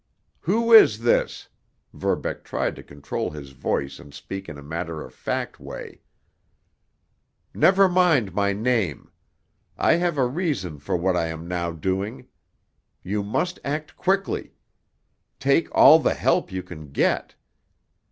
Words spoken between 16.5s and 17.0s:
you can